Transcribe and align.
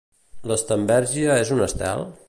L'esternbèrgia 0.51 1.37
és 1.43 1.53
un 1.59 1.63
estel? 1.69 2.07